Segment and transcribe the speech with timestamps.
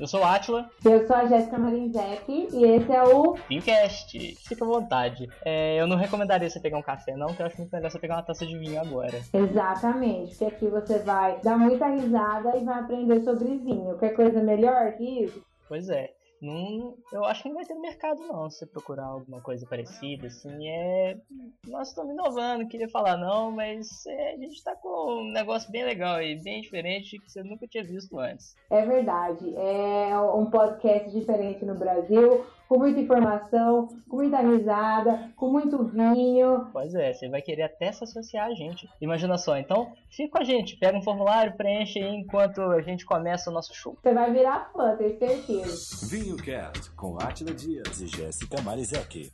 [0.00, 4.36] Eu sou o Atila, Eu sou a Jéssica Marinzec e esse é o Pincast.
[4.46, 5.28] Fica à vontade.
[5.44, 7.98] É, eu não recomendaria você pegar um café, não, porque eu acho muito melhor você
[7.98, 9.20] pegar uma taça de vinho agora.
[9.32, 13.98] Exatamente, porque aqui você vai dar muita risada e vai aprender sobre vinho.
[13.98, 15.42] Quer coisa melhor que isso?
[15.68, 16.10] Pois é.
[16.42, 19.64] Não, eu acho que não vai ter no mercado não, se você procurar alguma coisa
[19.64, 21.16] parecida, assim, é...
[21.68, 25.84] Nós estamos inovando, queria falar não, mas é, a gente tá com um negócio bem
[25.84, 28.56] legal aí, bem diferente, que você nunca tinha visto antes.
[28.68, 35.50] É verdade, é um podcast diferente no Brasil, com muita informação, com muita risada, com
[35.50, 36.68] muito vinho.
[36.72, 38.88] Pois é, você vai querer até se associar a gente.
[38.98, 43.04] Imagina só, então fica com a gente, pega um formulário, preenche aí enquanto a gente
[43.04, 43.94] começa o nosso show.
[44.02, 46.06] Você vai virar fã, tenho certeza.
[46.06, 49.30] Vinho Cast com Atila Dias e Jéssica Marizek.